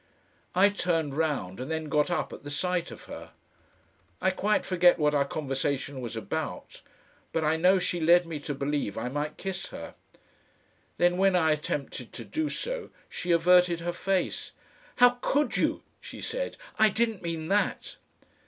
[0.55, 3.33] I turned round and then got up at the sight of her.
[4.19, 6.81] I quite forget what our conversation was about,
[7.31, 9.93] but I know she led me to believe I might kiss her.
[10.97, 14.53] Then when I attempted to do so she averted her face.
[14.95, 17.97] "How COULD you?" she said; "I didn't mean that!"